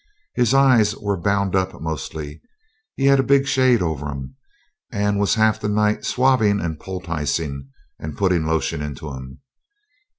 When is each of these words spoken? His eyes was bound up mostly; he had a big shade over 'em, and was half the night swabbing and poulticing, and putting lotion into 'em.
His 0.33 0.55
eyes 0.55 0.95
was 0.95 1.21
bound 1.23 1.55
up 1.55 1.79
mostly; 1.79 2.41
he 2.95 3.05
had 3.05 3.19
a 3.19 3.23
big 3.23 3.45
shade 3.45 3.83
over 3.83 4.09
'em, 4.09 4.33
and 4.91 5.19
was 5.19 5.35
half 5.35 5.59
the 5.61 5.69
night 5.69 6.05
swabbing 6.05 6.59
and 6.59 6.79
poulticing, 6.79 7.69
and 7.99 8.17
putting 8.17 8.43
lotion 8.47 8.81
into 8.81 9.13
'em. 9.13 9.41